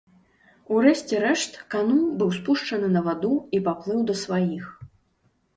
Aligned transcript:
У 0.75 0.79
рэшце 0.85 1.19
рэшт 1.25 1.59
кану 1.75 1.99
быў 2.21 2.31
спушчаны 2.39 2.87
на 2.97 3.05
ваду 3.09 3.33
і 3.59 3.63
паплыў 3.69 3.99
да 4.09 4.17
сваіх. 4.25 4.65